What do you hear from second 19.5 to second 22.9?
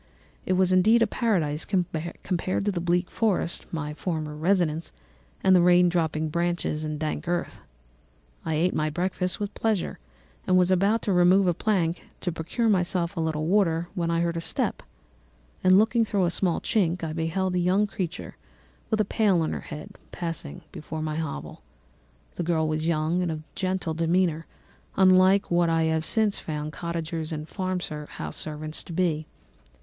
her head, passing before my hovel. The girl was